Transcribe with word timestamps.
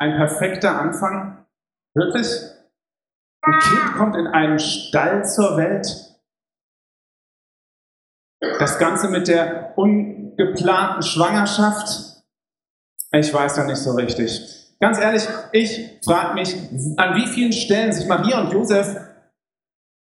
ein 0.00 0.16
perfekter 0.16 0.80
Anfang? 0.80 1.46
Wirklich? 1.94 2.26
Ein 3.42 3.58
Kind 3.60 3.94
kommt 3.96 4.16
in 4.16 4.26
einen 4.26 4.58
Stall 4.58 5.24
zur 5.26 5.56
Welt. 5.56 5.86
Das 8.58 8.78
Ganze 8.78 9.08
mit 9.08 9.28
der 9.28 9.76
ungeplanten 9.76 11.02
Schwangerschaft. 11.02 12.22
Ich 13.12 13.32
weiß 13.32 13.54
da 13.54 13.64
nicht 13.64 13.76
so 13.76 13.92
richtig. 13.92 14.76
Ganz 14.80 14.98
ehrlich, 14.98 15.28
ich 15.52 16.00
frage 16.02 16.34
mich, 16.34 16.54
an 16.96 17.16
wie 17.16 17.26
vielen 17.26 17.52
Stellen 17.52 17.92
sich 17.92 18.06
Maria 18.06 18.40
und 18.40 18.52
Josef 18.52 18.96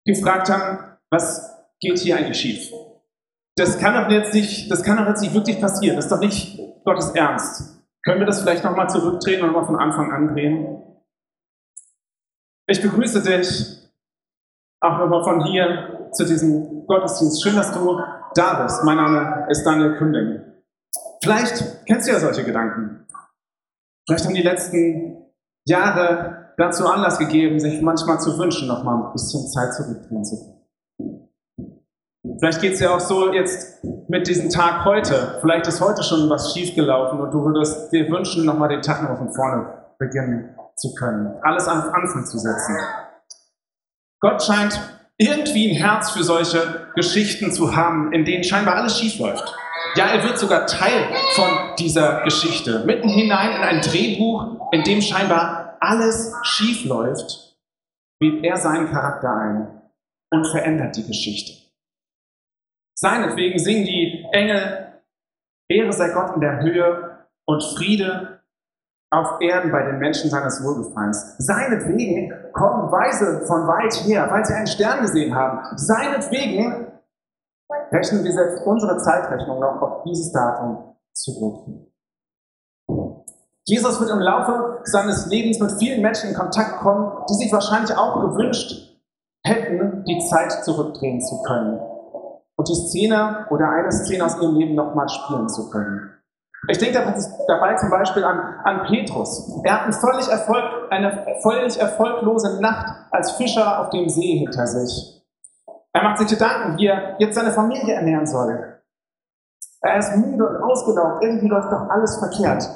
gefragt 0.04 0.50
haben, 0.50 0.98
was 1.10 1.54
geht 1.80 1.98
hier 1.98 2.18
eigentlich 2.18 2.38
schief? 2.38 2.70
Das 3.56 3.78
kann 3.78 3.94
doch 3.94 4.10
jetzt 4.10 4.34
nicht, 4.34 4.70
das 4.70 4.82
kann 4.82 4.98
doch 4.98 5.06
jetzt 5.06 5.22
nicht 5.22 5.32
wirklich 5.32 5.58
passieren. 5.58 5.96
Das 5.96 6.06
ist 6.06 6.12
doch 6.12 6.20
nicht 6.20 6.60
Gottes 6.84 7.10
Ernst. 7.12 7.75
Können 8.06 8.20
wir 8.20 8.26
das 8.26 8.40
vielleicht 8.40 8.62
nochmal 8.62 8.88
zurückdrehen 8.88 9.42
und 9.42 9.48
nochmal 9.48 9.66
von 9.66 9.80
Anfang 9.80 10.12
an 10.12 10.28
drehen? 10.28 10.80
Ich 12.68 12.80
begrüße 12.80 13.20
dich 13.20 13.90
auch 14.80 14.98
nochmal 14.98 15.24
von 15.24 15.44
hier 15.44 16.08
zu 16.12 16.24
diesem 16.24 16.86
Gottesdienst. 16.86 17.42
Schön, 17.42 17.56
dass 17.56 17.72
du 17.72 18.00
da 18.34 18.62
bist. 18.62 18.84
Mein 18.84 18.98
Name 18.98 19.48
ist 19.50 19.64
Daniel 19.64 19.96
Künding. 19.96 20.40
Vielleicht 21.20 21.84
kennst 21.86 22.06
du 22.06 22.12
ja 22.12 22.20
solche 22.20 22.44
Gedanken. 22.44 23.08
Vielleicht 24.06 24.24
haben 24.24 24.34
die 24.34 24.42
letzten 24.42 25.26
Jahre 25.66 26.54
dazu 26.58 26.86
Anlass 26.86 27.18
gegeben, 27.18 27.58
sich 27.58 27.82
manchmal 27.82 28.20
zu 28.20 28.38
wünschen, 28.38 28.68
nochmal 28.68 29.06
ein 29.06 29.12
bisschen 29.14 29.48
Zeit 29.48 29.74
zurückdrehen 29.74 30.24
zu 30.24 30.36
können. 30.36 31.28
Vielleicht 32.38 32.60
geht 32.60 32.74
es 32.74 32.80
ja 32.80 32.94
auch 32.94 33.00
so 33.00 33.32
jetzt 33.32 33.84
mit 34.08 34.28
diesem 34.28 34.50
Tag 34.50 34.84
heute. 34.84 35.38
Vielleicht 35.40 35.66
ist 35.66 35.80
heute 35.80 36.02
schon 36.02 36.28
was 36.30 36.54
schiefgelaufen 36.54 37.20
und 37.20 37.32
du 37.32 37.44
würdest 37.44 37.92
dir 37.92 38.08
wünschen, 38.08 38.44
nochmal 38.44 38.68
den 38.68 38.82
Tag 38.82 39.02
nochmal 39.02 39.18
von 39.18 39.32
vorne 39.32 39.66
beginnen 39.98 40.54
zu 40.76 40.94
können. 40.94 41.34
Alles 41.42 41.66
ans 41.68 41.88
Anfang 41.88 42.24
zu 42.26 42.38
setzen. 42.38 42.76
Gott 44.20 44.42
scheint 44.42 44.80
irgendwie 45.18 45.70
ein 45.70 45.76
Herz 45.76 46.10
für 46.10 46.22
solche 46.22 46.88
Geschichten 46.94 47.52
zu 47.52 47.74
haben, 47.74 48.12
in 48.12 48.24
denen 48.24 48.44
scheinbar 48.44 48.76
alles 48.76 48.98
schief 48.98 49.18
läuft. 49.18 49.54
Ja, 49.94 50.06
er 50.06 50.22
wird 50.24 50.38
sogar 50.38 50.66
Teil 50.66 51.08
von 51.34 51.48
dieser 51.78 52.22
Geschichte. 52.22 52.84
Mitten 52.84 53.08
hinein 53.08 53.52
in 53.56 53.62
ein 53.62 53.80
Drehbuch, 53.80 54.70
in 54.72 54.82
dem 54.82 55.00
scheinbar 55.00 55.78
alles 55.80 56.34
schief 56.42 56.84
läuft, 56.84 57.56
webt 58.20 58.44
er 58.44 58.56
seinen 58.56 58.90
Charakter 58.90 59.34
ein 59.34 59.82
und 60.30 60.46
verändert 60.46 60.96
die 60.96 61.06
Geschichte. 61.06 61.65
Seinetwegen 62.98 63.58
singen 63.58 63.84
die 63.84 64.26
Engel, 64.32 65.02
Ehre 65.68 65.92
sei 65.92 66.08
Gott 66.14 66.34
in 66.34 66.40
der 66.40 66.60
Höhe 66.60 67.26
und 67.46 67.62
Friede 67.62 68.40
auf 69.12 69.40
Erden 69.40 69.70
bei 69.70 69.82
den 69.82 69.98
Menschen 69.98 70.30
seines 70.30 70.64
Wohlgefallens. 70.64 71.36
Seinetwegen 71.38 72.32
kommen 72.52 72.90
Weise 72.90 73.46
von 73.46 73.66
weit 73.68 73.94
her, 74.06 74.28
weil 74.30 74.44
sie 74.44 74.54
einen 74.54 74.66
Stern 74.66 75.02
gesehen 75.02 75.34
haben. 75.34 75.76
Seinetwegen 75.76 76.86
rechnen 77.92 78.24
wir 78.24 78.32
selbst 78.32 78.66
unsere 78.66 78.96
Zeitrechnung 78.98 79.60
noch 79.60 79.82
auf 79.82 80.02
dieses 80.04 80.32
Datum 80.32 80.96
zurück. 81.12 81.66
Jesus 83.64 84.00
wird 84.00 84.10
im 84.10 84.20
Laufe 84.20 84.80
seines 84.84 85.26
Lebens 85.26 85.60
mit 85.60 85.72
vielen 85.72 86.00
Menschen 86.00 86.30
in 86.30 86.36
Kontakt 86.36 86.78
kommen, 86.78 87.24
die 87.28 87.34
sich 87.34 87.52
wahrscheinlich 87.52 87.94
auch 87.96 88.22
gewünscht 88.22 88.96
hätten, 89.44 90.04
die 90.04 90.18
Zeit 90.20 90.64
zurückdrehen 90.64 91.20
zu 91.20 91.42
können 91.42 91.80
die 92.68 92.74
Szene 92.74 93.46
oder 93.50 93.70
eine 93.70 93.92
Szene 93.92 94.24
aus 94.24 94.40
ihrem 94.40 94.56
Leben 94.56 94.74
nochmal 94.74 95.08
spielen 95.08 95.48
zu 95.48 95.70
können. 95.70 96.12
Ich 96.68 96.78
denke 96.78 97.14
dabei 97.46 97.74
zum 97.76 97.90
Beispiel 97.90 98.24
an, 98.24 98.40
an 98.64 98.86
Petrus. 98.86 99.60
Er 99.62 99.86
hat 99.86 99.94
völlig, 99.94 100.28
Erfolg, 100.28 100.64
eine 100.90 101.24
völlig 101.42 101.78
erfolglose 101.78 102.60
Nacht 102.60 102.86
als 103.10 103.32
Fischer 103.32 103.80
auf 103.80 103.90
dem 103.90 104.08
See 104.08 104.38
hinter 104.38 104.66
sich. 104.66 105.22
Er 105.92 106.02
macht 106.02 106.18
sich 106.18 106.28
Gedanken, 106.28 106.76
wie 106.76 106.86
er 106.86 107.16
jetzt 107.18 107.36
seine 107.36 107.52
Familie 107.52 107.94
ernähren 107.94 108.26
soll. 108.26 108.80
Er 109.80 109.98
ist 109.98 110.16
müde 110.16 110.48
und 110.48 110.62
ausgelaugt, 110.62 111.22
irgendwie 111.22 111.48
läuft 111.48 111.70
doch 111.70 111.88
alles 111.88 112.18
verkehrt. 112.18 112.68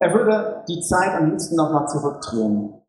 Er 0.00 0.12
würde 0.14 0.64
die 0.68 0.80
Zeit 0.80 1.14
am 1.14 1.30
liebsten 1.30 1.56
nochmal 1.56 1.86
zurückdrehen. 1.88 2.82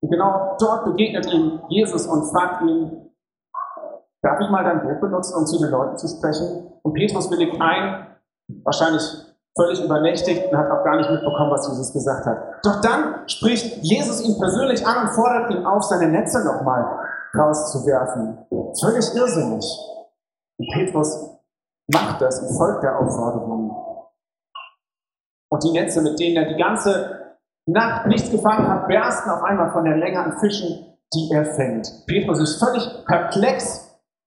Und 0.00 0.10
genau 0.10 0.56
dort 0.58 0.84
begegnet 0.84 1.26
ihm 1.32 1.62
Jesus 1.68 2.06
und 2.06 2.30
fragt 2.30 2.62
ihn, 2.62 3.10
Darf 4.24 4.40
ich 4.40 4.48
mal 4.48 4.64
dein 4.64 4.80
Buch 4.80 4.98
benutzen, 5.00 5.36
um 5.36 5.44
zu 5.44 5.58
den 5.58 5.70
Leuten 5.70 5.98
zu 5.98 6.08
sprechen? 6.08 6.72
Und 6.82 6.94
Petrus 6.94 7.30
willigt 7.30 7.60
ein, 7.60 8.06
wahrscheinlich 8.64 9.02
völlig 9.54 9.84
übernächtigt 9.84 10.50
und 10.50 10.56
hat 10.56 10.70
auch 10.70 10.82
gar 10.82 10.96
nicht 10.96 11.10
mitbekommen, 11.10 11.50
was 11.50 11.68
Jesus 11.68 11.92
gesagt 11.92 12.24
hat. 12.24 12.38
Doch 12.64 12.80
dann 12.80 13.28
spricht 13.28 13.82
Jesus 13.82 14.22
ihn 14.22 14.38
persönlich 14.38 14.84
an 14.86 15.06
und 15.06 15.12
fordert 15.12 15.50
ihn 15.50 15.66
auf, 15.66 15.82
seine 15.82 16.10
Netze 16.10 16.42
nochmal 16.42 17.06
rauszuwerfen. 17.36 18.38
Völlig 18.80 19.14
irrsinnig. 19.14 19.64
Und 20.58 20.68
Petrus 20.72 21.38
macht 21.92 22.22
das 22.22 22.40
und 22.40 22.56
folgt 22.56 22.82
der 22.82 22.98
Aufforderung. 22.98 23.76
Und 25.50 25.64
die 25.64 25.72
Netze, 25.72 26.00
mit 26.00 26.18
denen 26.18 26.42
er 26.42 26.48
die 26.48 26.60
ganze 26.60 27.36
Nacht 27.66 28.06
nichts 28.06 28.30
gefangen 28.30 28.68
hat, 28.68 28.88
bersten 28.88 29.30
auf 29.30 29.42
einmal 29.42 29.70
von 29.70 29.84
der 29.84 29.98
Länge 29.98 30.18
an 30.18 30.38
Fischen, 30.38 30.96
die 31.12 31.30
er 31.30 31.44
fängt. 31.44 32.06
Petrus 32.06 32.40
ist 32.40 32.58
völlig 32.58 33.04
perplex 33.04 33.83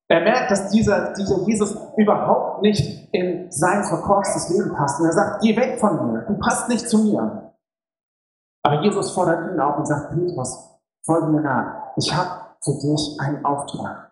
er 0.09 0.21
merkt, 0.21 0.51
dass 0.51 0.69
dieser, 0.69 1.13
dieser 1.13 1.43
Jesus 1.45 1.77
überhaupt 1.97 2.61
nicht 2.61 3.13
in 3.13 3.51
sein 3.51 3.83
verkorkstes 3.83 4.49
Leben 4.49 4.73
passt. 4.73 4.99
Und 4.99 5.07
er 5.07 5.11
sagt, 5.11 5.41
geh 5.41 5.55
weg 5.55 5.79
von 5.79 6.11
mir, 6.11 6.21
du 6.21 6.37
passt 6.39 6.69
nicht 6.69 6.87
zu 6.87 6.99
mir. 6.99 7.53
Aber 8.63 8.81
Jesus 8.81 9.11
fordert 9.11 9.51
ihn 9.51 9.59
auf 9.59 9.77
und 9.77 9.85
sagt, 9.85 10.11
Petrus, 10.11 10.79
folge 11.05 11.27
mir 11.27 11.41
nach. 11.41 11.93
Ich 11.97 12.15
habe 12.15 12.29
für 12.61 12.73
dich 12.73 13.17
einen 13.19 13.43
Auftrag. 13.43 14.11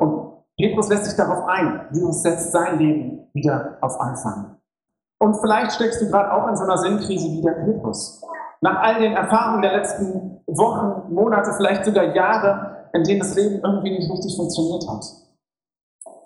Und 0.00 0.44
Petrus 0.56 0.88
lässt 0.88 1.06
sich 1.06 1.16
darauf 1.16 1.46
ein. 1.46 1.88
Jesus 1.92 2.22
setzt 2.22 2.50
sein 2.50 2.78
Leben 2.78 3.28
wieder 3.32 3.78
auf 3.80 4.00
Anfang. 4.00 4.56
Und 5.18 5.34
vielleicht 5.40 5.72
steckst 5.72 6.00
du 6.02 6.08
gerade 6.08 6.32
auch 6.32 6.48
in 6.48 6.56
so 6.56 6.64
einer 6.64 6.78
Sinnkrise 6.78 7.28
wie 7.28 7.42
der 7.42 7.52
Petrus. 7.52 8.20
Nach 8.60 8.82
all 8.82 9.00
den 9.00 9.12
Erfahrungen 9.12 9.62
der 9.62 9.76
letzten 9.76 10.40
Wochen, 10.46 11.12
Monate, 11.12 11.52
vielleicht 11.56 11.84
sogar 11.84 12.14
Jahre, 12.14 12.88
in 12.92 13.04
denen 13.04 13.20
das 13.20 13.34
Leben 13.34 13.60
irgendwie 13.62 13.90
nicht 13.90 14.10
richtig 14.10 14.36
funktioniert 14.36 14.88
hat. 14.88 15.04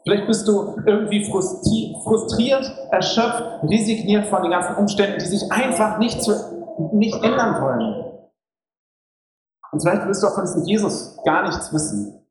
Vielleicht 0.02 0.26
bist 0.26 0.48
du 0.48 0.76
irgendwie 0.86 1.24
frustriert, 1.24 2.64
erschöpft, 2.90 3.62
resigniert 3.64 4.26
von 4.26 4.42
den 4.42 4.50
ganzen 4.50 4.76
Umständen, 4.76 5.18
die 5.18 5.26
sich 5.26 5.50
einfach 5.52 5.98
nicht, 5.98 6.22
zu, 6.22 6.32
nicht 6.92 7.22
ändern 7.22 7.60
wollen. 7.60 8.10
Und 9.72 9.80
vielleicht 9.80 10.06
willst 10.06 10.22
du 10.22 10.26
auch 10.26 10.34
von 10.34 10.44
diesem 10.44 10.64
Jesus 10.64 11.16
gar 11.24 11.42
nichts 11.42 11.72
wissen. 11.72 12.26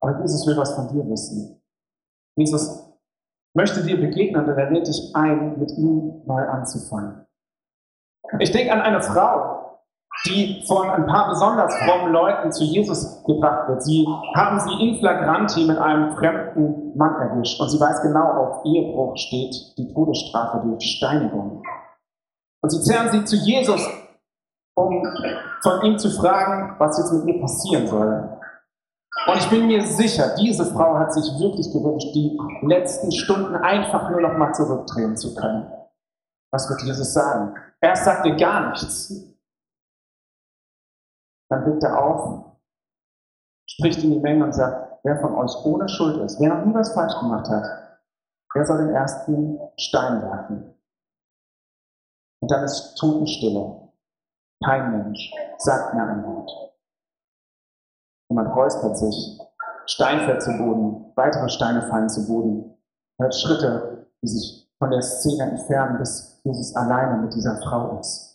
Aber 0.00 0.20
Jesus 0.20 0.46
will 0.46 0.56
was 0.56 0.74
von 0.74 0.88
dir 0.88 1.08
wissen. 1.10 1.60
Jesus 2.36 2.84
möchte 3.54 3.82
dir 3.82 4.00
begegnen 4.00 4.48
und 4.48 4.56
er 4.56 4.70
lädt 4.70 4.86
dich 4.86 5.14
ein, 5.14 5.58
mit 5.58 5.72
ihm 5.72 6.22
neu 6.24 6.48
anzufangen. 6.48 7.26
Ich 8.38 8.52
denke 8.52 8.72
an 8.72 8.80
eine 8.80 9.02
Frau, 9.02 9.67
die 10.26 10.64
von 10.66 10.90
ein 10.90 11.06
paar 11.06 11.28
besonders 11.28 11.74
frommen 11.84 12.12
Leuten 12.12 12.50
zu 12.52 12.64
Jesus 12.64 13.22
gebracht 13.24 13.68
wird. 13.68 13.82
Sie 13.82 14.06
haben 14.34 14.58
sie 14.60 14.72
in 14.82 14.98
flagranti 14.98 15.64
mit 15.64 15.78
einem 15.78 16.16
fremden 16.16 16.96
Mann 16.96 17.14
erwischt 17.20 17.60
und 17.60 17.68
sie 17.68 17.80
weiß 17.80 18.02
genau, 18.02 18.26
auf 18.26 18.64
Ehebruch 18.64 19.16
steht 19.16 19.54
die 19.78 19.92
Todesstrafe 19.92 20.66
durch 20.66 20.84
Steinigung. 20.96 21.62
Und 22.60 22.70
sie 22.70 22.80
zerren 22.80 23.10
sie 23.10 23.24
zu 23.24 23.36
Jesus, 23.36 23.88
um 24.74 25.02
von 25.62 25.82
ihm 25.82 25.98
zu 25.98 26.10
fragen, 26.10 26.74
was 26.78 26.98
jetzt 26.98 27.12
mit 27.12 27.34
ihr 27.34 27.40
passieren 27.40 27.86
soll. 27.86 28.38
Und 29.26 29.36
ich 29.36 29.50
bin 29.50 29.66
mir 29.66 29.84
sicher, 29.84 30.34
diese 30.40 30.64
Frau 30.66 30.96
hat 30.98 31.12
sich 31.12 31.24
wirklich 31.40 31.72
gewünscht, 31.72 32.14
die 32.14 32.38
letzten 32.62 33.10
Stunden 33.12 33.56
einfach 33.56 34.10
nur 34.10 34.20
noch 34.20 34.36
mal 34.36 34.52
zurückdrehen 34.52 35.16
zu 35.16 35.34
können. 35.34 35.70
Was 36.52 36.68
wird 36.70 36.82
Jesus 36.82 37.12
sagen? 37.12 37.54
Erst 37.80 38.04
sagt 38.04 38.26
ihr 38.26 38.36
gar 38.36 38.70
nichts. 38.70 39.37
Dann 41.50 41.64
blickt 41.64 41.82
er 41.82 42.02
auf, 42.02 42.56
spricht 43.68 44.02
in 44.02 44.12
die 44.12 44.20
Menge 44.20 44.44
und 44.44 44.54
sagt, 44.54 44.98
wer 45.04 45.20
von 45.20 45.34
euch 45.34 45.54
ohne 45.64 45.88
Schuld 45.88 46.18
ist, 46.24 46.40
wer 46.40 46.54
noch 46.54 46.64
nie 46.64 46.74
was 46.74 46.92
falsch 46.92 47.18
gemacht 47.18 47.48
hat, 47.48 47.64
der 48.54 48.66
soll 48.66 48.78
den 48.78 48.94
ersten 48.94 49.58
Stein 49.78 50.22
werfen. 50.22 50.74
Und 52.40 52.50
dann 52.50 52.64
ist 52.64 52.96
Totenstille. 52.96 53.88
Kein 54.64 54.90
Mensch 54.90 55.32
sagt 55.58 55.94
mehr 55.94 56.06
ein 56.06 56.24
Wort. 56.24 56.50
Und 58.28 58.36
man 58.36 58.46
räuspert 58.48 58.96
sich. 58.96 59.40
Stein 59.86 60.20
fällt 60.26 60.42
zu 60.42 60.56
Boden, 60.58 61.12
weitere 61.16 61.48
Steine 61.48 61.82
fallen 61.82 62.08
zu 62.08 62.26
Boden. 62.26 62.76
Hört 63.18 63.34
Schritte, 63.34 64.06
die 64.22 64.28
sich 64.28 64.70
von 64.78 64.90
der 64.90 65.02
Szene 65.02 65.50
entfernen, 65.50 65.98
bis 65.98 66.40
Jesus 66.44 66.74
alleine 66.76 67.22
mit 67.22 67.34
dieser 67.34 67.56
Frau 67.62 67.98
ist. 67.98 68.27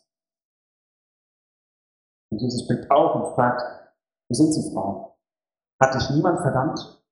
Und 2.34 2.42
Jesus 2.42 2.68
blickt 2.68 2.90
auf 2.90 3.14
und 3.14 3.36
fragt, 3.36 3.62
wo 4.28 4.34
sind 4.34 4.52
Sie, 4.52 4.74
Frau? 4.74 5.20
Hat 5.80 5.94
dich 5.94 6.10
niemand 6.10 6.40
verdammt? 6.42 7.04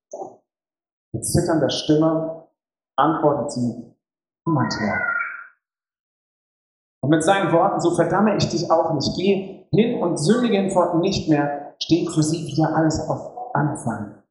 Mit 1.13 1.25
zitternder 1.25 1.69
Stimme 1.69 2.47
antwortet 2.97 3.51
sie, 3.51 3.95
niemand 4.47 4.73
Herr. 4.79 4.99
Und 7.03 7.11
mit 7.11 7.23
seinen 7.23 7.51
Worten, 7.51 7.79
so 7.81 7.91
verdamme 7.91 8.35
ich 8.35 8.49
dich 8.49 8.71
auch 8.71 8.93
nicht. 8.93 9.15
Geh 9.15 9.67
hin 9.71 10.01
und 10.01 10.17
sündige 10.17 10.57
hinfort 10.57 10.95
nicht 10.95 11.29
mehr. 11.29 11.75
Steht 11.79 12.09
für 12.09 12.23
sie 12.23 12.47
wieder 12.47 12.75
alles 12.75 13.07
auf 13.07 13.53
Anfang. 13.53 14.23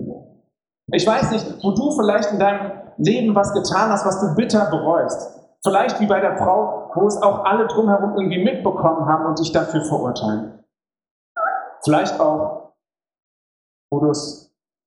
Ich 0.92 1.06
weiß 1.06 1.30
nicht, 1.30 1.62
wo 1.62 1.70
du 1.70 1.92
vielleicht 1.92 2.32
in 2.32 2.40
deinem 2.40 2.72
Leben 2.96 3.34
was 3.36 3.52
getan 3.52 3.90
hast, 3.90 4.04
was 4.04 4.20
du 4.20 4.34
bitter 4.34 4.70
bereust. 4.70 5.38
Vielleicht 5.62 6.00
wie 6.00 6.06
bei 6.06 6.20
der 6.20 6.36
Frau, 6.36 6.90
wo 6.94 7.06
es 7.06 7.22
auch 7.22 7.44
alle 7.44 7.68
drumherum 7.68 8.16
irgendwie 8.16 8.42
mitbekommen 8.42 9.06
haben 9.06 9.26
und 9.26 9.38
dich 9.38 9.52
dafür 9.52 9.84
verurteilen. 9.84 10.59
Vielleicht 11.84 12.18
auch, 12.20 12.74
wo, 13.90 14.00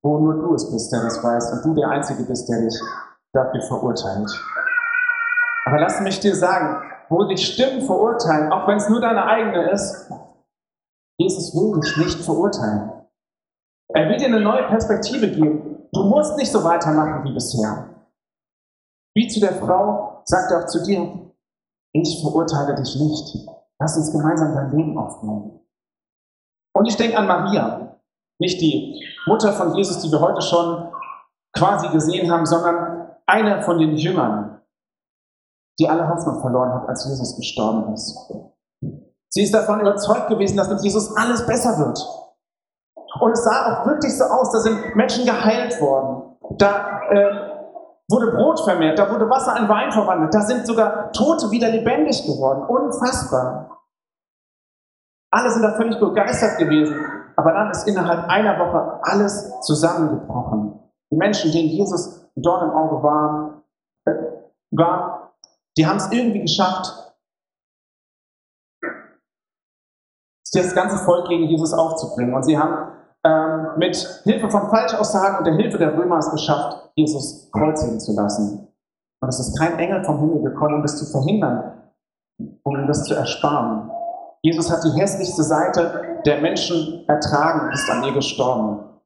wo 0.02 0.18
nur 0.18 0.34
du 0.34 0.54
es 0.54 0.70
bist, 0.70 0.92
der 0.92 1.02
das 1.02 1.22
weiß 1.22 1.52
und 1.52 1.64
du 1.64 1.74
der 1.74 1.88
Einzige 1.88 2.22
bist, 2.24 2.48
der 2.48 2.60
dich 2.60 2.80
dafür 3.32 3.62
verurteilt. 3.62 4.30
Aber 5.66 5.80
lass 5.80 6.00
mich 6.00 6.20
dir 6.20 6.34
sagen, 6.34 6.90
wo 7.08 7.24
dich 7.24 7.54
Stimmen 7.54 7.82
verurteilen, 7.82 8.52
auch 8.52 8.68
wenn 8.68 8.76
es 8.76 8.88
nur 8.88 9.00
deine 9.00 9.24
eigene 9.24 9.70
ist, 9.70 10.10
Jesus 11.18 11.54
will 11.54 11.80
dich 11.80 11.96
nicht 11.96 12.24
verurteilen. 12.24 12.92
Er 13.88 14.08
will 14.08 14.16
dir 14.16 14.26
eine 14.26 14.40
neue 14.40 14.66
Perspektive 14.66 15.30
geben. 15.30 15.88
Du 15.92 16.04
musst 16.04 16.36
nicht 16.36 16.50
so 16.50 16.64
weitermachen 16.64 17.24
wie 17.24 17.34
bisher. 17.34 17.90
Wie 19.14 19.28
zu 19.28 19.40
der 19.40 19.54
Frau 19.54 20.22
sagt 20.24 20.50
er 20.50 20.64
auch 20.64 20.66
zu 20.66 20.82
dir, 20.82 21.30
ich 21.92 22.20
verurteile 22.20 22.74
dich 22.74 22.98
nicht. 22.98 23.48
Lass 23.78 23.96
uns 23.96 24.10
gemeinsam 24.10 24.54
dein 24.54 24.76
Leben 24.76 24.98
aufbauen. 24.98 25.63
Und 26.74 26.86
ich 26.86 26.96
denke 26.96 27.16
an 27.16 27.26
Maria, 27.26 27.98
nicht 28.38 28.60
die 28.60 29.02
Mutter 29.26 29.52
von 29.52 29.74
Jesus, 29.74 30.00
die 30.00 30.10
wir 30.10 30.20
heute 30.20 30.42
schon 30.42 30.92
quasi 31.56 31.88
gesehen 31.88 32.30
haben, 32.30 32.46
sondern 32.46 33.08
eine 33.26 33.62
von 33.62 33.78
den 33.78 33.96
Jüngern, 33.96 34.60
die 35.78 35.88
alle 35.88 36.08
Hoffnung 36.08 36.40
verloren 36.40 36.72
hat, 36.74 36.88
als 36.88 37.06
Jesus 37.06 37.36
gestorben 37.36 37.92
ist. 37.94 38.32
Sie 39.28 39.42
ist 39.42 39.54
davon 39.54 39.80
überzeugt 39.80 40.28
gewesen, 40.28 40.56
dass 40.56 40.68
mit 40.68 40.82
Jesus 40.82 41.16
alles 41.16 41.46
besser 41.46 41.78
wird. 41.78 41.98
Und 43.20 43.32
es 43.32 43.44
sah 43.44 43.82
auch 43.82 43.86
wirklich 43.86 44.16
so 44.16 44.24
aus, 44.24 44.50
da 44.50 44.60
sind 44.60 44.96
Menschen 44.96 45.24
geheilt 45.24 45.80
worden. 45.80 46.36
Da 46.58 47.00
äh, 47.10 47.54
wurde 48.08 48.32
Brot 48.32 48.60
vermehrt, 48.60 48.98
da 48.98 49.10
wurde 49.10 49.28
Wasser 49.30 49.56
in 49.58 49.68
Wein 49.68 49.90
verwandelt, 49.92 50.34
da 50.34 50.40
sind 50.40 50.66
sogar 50.66 51.10
Tote 51.12 51.50
wieder 51.50 51.68
lebendig 51.68 52.24
geworden. 52.26 52.64
Unfassbar. 52.66 53.83
Alle 55.34 55.50
sind 55.50 55.62
da 55.62 55.72
völlig 55.72 55.98
begeistert 55.98 56.58
gewesen. 56.58 56.94
Aber 57.34 57.52
dann 57.52 57.68
ist 57.72 57.88
innerhalb 57.88 58.28
einer 58.28 58.56
Woche 58.56 59.00
alles 59.02 59.52
zusammengebrochen. 59.62 60.78
Die 61.10 61.16
Menschen, 61.16 61.50
denen 61.50 61.70
Jesus 61.70 62.30
Dorn 62.36 62.70
im 62.70 62.76
Auge 62.76 63.02
waren, 63.02 63.62
äh, 64.04 64.12
war, 64.70 65.34
die 65.76 65.84
haben 65.84 65.96
es 65.96 66.12
irgendwie 66.12 66.42
geschafft, 66.42 67.16
das 70.52 70.72
ganze 70.72 70.98
Volk 70.98 71.26
gegen 71.26 71.48
Jesus 71.48 71.74
aufzubringen. 71.74 72.32
Und 72.32 72.44
sie 72.44 72.56
haben 72.56 72.92
ähm, 73.24 73.70
mit 73.76 73.96
Hilfe 74.22 74.48
von 74.48 74.70
Falschaussagen 74.70 75.38
und 75.38 75.46
der 75.48 75.54
Hilfe 75.54 75.78
der 75.78 75.98
Römer 75.98 76.18
es 76.18 76.30
geschafft, 76.30 76.92
Jesus 76.94 77.50
kreuzigen 77.50 77.98
zu 77.98 78.14
lassen. 78.14 78.68
Und 79.20 79.28
es 79.28 79.40
ist 79.40 79.58
kein 79.58 79.80
Engel 79.80 80.04
vom 80.04 80.20
Himmel 80.20 80.42
gekommen, 80.42 80.76
um 80.76 80.82
das 80.82 80.96
zu 80.96 81.06
verhindern, 81.06 81.90
um 82.62 82.86
das 82.86 83.02
zu 83.02 83.14
ersparen. 83.14 83.90
Jesus 84.44 84.70
hat 84.70 84.84
die 84.84 85.00
hässlichste 85.00 85.42
Seite 85.42 86.20
der 86.26 86.42
Menschen 86.42 87.08
ertragen 87.08 87.66
und 87.66 87.72
ist 87.72 87.88
an 87.88 88.04
ihr 88.04 88.12
gestorben. 88.12 89.00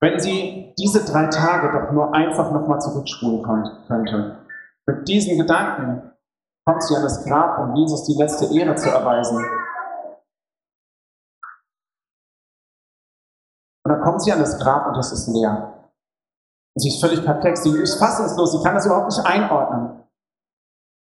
Wenn 0.00 0.18
sie 0.18 0.74
diese 0.76 1.04
drei 1.04 1.28
Tage 1.28 1.70
doch 1.70 1.92
nur 1.92 2.12
einfach 2.12 2.50
nochmal 2.50 2.80
zurückspulen 2.80 3.44
könnte, 3.86 4.38
mit 4.84 5.06
diesen 5.06 5.38
Gedanken 5.38 6.10
kommt 6.66 6.82
sie 6.82 6.96
an 6.96 7.02
das 7.02 7.24
Grab, 7.24 7.60
um 7.60 7.76
Jesus 7.76 8.02
die 8.04 8.20
letzte 8.20 8.52
Ehre 8.52 8.74
zu 8.74 8.90
erweisen. 8.90 9.36
Und 13.84 13.92
dann 13.92 14.00
kommt 14.00 14.22
sie 14.22 14.32
an 14.32 14.40
das 14.40 14.58
Grab 14.58 14.88
und 14.88 14.98
es 14.98 15.12
ist 15.12 15.28
leer. 15.28 15.92
Und 16.74 16.82
sie 16.82 16.88
ist 16.88 17.00
völlig 17.00 17.24
perplex, 17.24 17.62
sie 17.62 17.78
ist 17.78 18.00
fassungslos, 18.00 18.52
sie 18.52 18.62
kann 18.64 18.74
das 18.74 18.86
überhaupt 18.86 19.06
nicht 19.06 19.24
einordnen. 19.24 20.02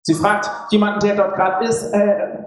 Sie 0.06 0.14
fragt 0.14 0.50
jemanden, 0.70 1.00
der 1.00 1.16
dort 1.16 1.34
gerade 1.34 1.64
ist, 1.64 1.82
äh, 1.92 2.45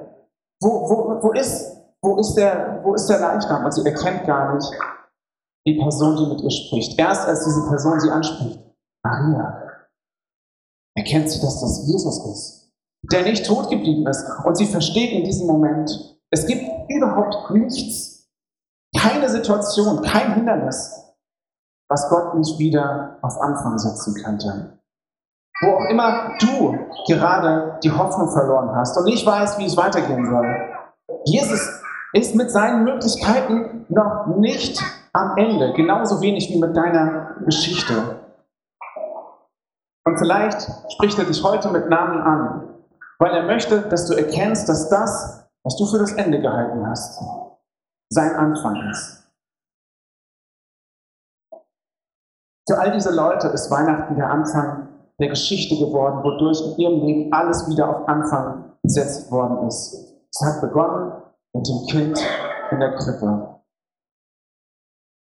wo, 0.61 0.89
wo, 0.89 1.23
wo, 1.23 1.31
ist, 1.31 1.77
wo, 2.01 2.17
ist 2.17 2.33
der, 2.35 2.81
wo 2.83 2.93
ist 2.93 3.07
der 3.07 3.19
Leichnam? 3.19 3.65
Und 3.65 3.73
sie 3.73 3.85
erkennt 3.85 4.25
gar 4.25 4.55
nicht 4.55 4.71
die 5.67 5.77
Person, 5.79 6.17
die 6.17 6.27
mit 6.27 6.41
ihr 6.41 6.51
spricht. 6.51 6.97
Erst 6.99 7.27
als 7.27 7.45
diese 7.45 7.67
Person 7.67 7.99
sie 7.99 8.09
anspricht, 8.09 8.59
Maria, 9.03 9.87
erkennt 10.95 11.29
sie, 11.29 11.39
dass 11.41 11.61
das 11.61 11.87
Jesus 11.87 12.25
ist, 12.25 12.71
der 13.11 13.23
nicht 13.23 13.45
tot 13.45 13.69
geblieben 13.69 14.05
ist. 14.07 14.25
Und 14.43 14.57
sie 14.57 14.65
versteht 14.65 15.11
in 15.11 15.23
diesem 15.23 15.47
Moment, 15.47 16.19
es 16.31 16.45
gibt 16.45 16.89
überhaupt 16.89 17.51
nichts, 17.51 18.29
keine 18.97 19.29
Situation, 19.29 20.01
kein 20.01 20.33
Hindernis, 20.33 20.99
was 21.89 22.09
Gott 22.09 22.35
nicht 22.35 22.57
wieder 22.59 23.17
auf 23.21 23.39
Anfang 23.39 23.77
setzen 23.77 24.15
könnte. 24.15 24.78
Wo 25.61 25.71
auch 25.73 25.89
immer 25.89 26.37
du 26.39 26.77
gerade 27.07 27.79
die 27.83 27.91
Hoffnung 27.91 28.31
verloren 28.31 28.75
hast 28.75 28.97
und 28.97 29.05
nicht 29.05 29.25
weißt, 29.25 29.59
wie 29.59 29.65
es 29.65 29.75
weitergehen 29.75 30.25
soll. 30.25 30.55
Jesus 31.25 31.81
ist 32.13 32.35
mit 32.35 32.49
seinen 32.49 32.83
Möglichkeiten 32.83 33.85
noch 33.89 34.27
nicht 34.37 34.81
am 35.13 35.37
Ende, 35.37 35.73
genauso 35.73 36.21
wenig 36.21 36.49
wie 36.49 36.59
mit 36.59 36.75
deiner 36.75 37.35
Geschichte. 37.45 38.19
Und 40.05 40.17
vielleicht 40.17 40.67
spricht 40.93 41.19
er 41.19 41.25
dich 41.25 41.43
heute 41.43 41.69
mit 41.69 41.89
Namen 41.89 42.21
an, 42.21 42.81
weil 43.19 43.31
er 43.35 43.43
möchte, 43.43 43.81
dass 43.81 44.07
du 44.07 44.13
erkennst, 44.13 44.69
dass 44.69 44.89
das, 44.89 45.47
was 45.63 45.75
du 45.77 45.85
für 45.85 45.99
das 45.99 46.13
Ende 46.13 46.41
gehalten 46.41 46.87
hast, 46.87 47.21
sein 48.09 48.35
Anfang 48.35 48.89
ist. 48.89 49.19
Für 52.67 52.79
all 52.79 52.91
diese 52.91 53.13
Leute 53.13 53.47
ist 53.47 53.69
Weihnachten 53.71 54.15
der 54.15 54.29
Anfang 54.29 54.88
der 55.19 55.29
Geschichte 55.29 55.75
geworden, 55.75 56.23
wodurch 56.23 56.61
in 56.61 56.77
ihrem 56.77 57.05
Leben 57.05 57.33
alles 57.33 57.69
wieder 57.69 57.89
auf 57.89 58.07
Anfang 58.07 58.73
gesetzt 58.83 59.31
worden 59.31 59.67
ist. 59.67 60.15
Es 60.33 60.41
hat 60.41 60.61
begonnen 60.61 61.11
mit 61.53 61.67
dem 61.67 61.85
Kind 61.89 62.19
in 62.71 62.79
der 62.79 62.95
Krippe. 62.95 63.55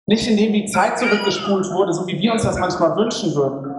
Nicht 0.09 0.29
indem 0.29 0.53
die 0.53 0.67
Zeit 0.67 0.99
zurückgespult 0.99 1.67
wurde, 1.73 1.93
so 1.93 2.07
wie 2.07 2.19
wir 2.19 2.33
uns 2.33 2.45
das 2.45 2.59
manchmal 2.59 2.97
wünschen 2.97 3.35
würden. 3.35 3.75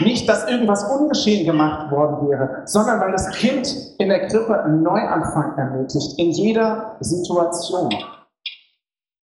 Nicht, 0.00 0.26
dass 0.28 0.48
irgendwas 0.48 0.84
ungeschehen 0.84 1.44
gemacht 1.44 1.90
worden 1.90 2.28
wäre, 2.28 2.62
sondern 2.64 3.00
weil 3.00 3.12
das 3.12 3.30
Kind 3.32 3.68
in 3.98 4.08
der 4.08 4.28
Krippe 4.28 4.62
einen 4.62 4.82
Neuanfang 4.82 5.58
ermöglicht, 5.58 6.18
in 6.18 6.30
jeder 6.30 6.96
Situation. 7.00 7.94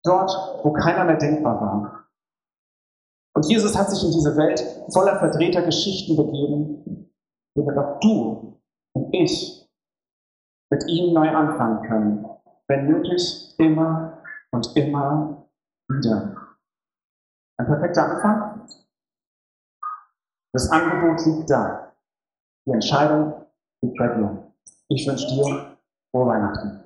Dort, 0.02 0.30
wo 0.64 0.72
keiner 0.72 1.04
mehr 1.04 1.16
denkbar 1.16 1.60
war. 1.60 2.03
Und 3.36 3.46
Jesus 3.48 3.76
hat 3.76 3.90
sich 3.90 4.02
in 4.04 4.12
diese 4.12 4.36
Welt 4.36 4.60
voller 4.92 5.18
verdrehter 5.18 5.62
Geschichten 5.62 6.16
begeben, 6.16 7.10
damit 7.54 7.76
auch 7.76 7.98
du 8.00 8.60
und 8.94 9.12
ich 9.12 9.68
mit 10.70 10.84
ihm 10.88 11.12
neu 11.12 11.28
anfangen 11.28 11.82
können. 11.82 12.26
Wenn 12.68 12.86
nötig, 12.86 13.54
immer 13.58 14.22
und 14.52 14.76
immer 14.76 15.48
wieder. 15.88 16.36
Ein 17.58 17.66
perfekter 17.66 18.10
Anfang? 18.10 18.68
Das 20.52 20.70
Angebot 20.70 21.24
liegt 21.26 21.50
da. 21.50 21.92
Die 22.66 22.72
Entscheidung 22.72 23.46
liegt 23.82 23.98
bei 23.98 24.08
dir. 24.08 24.52
Ich 24.88 25.06
wünsche 25.06 25.26
dir 25.26 25.76
frohe 26.10 26.26
Weihnachten. 26.26 26.84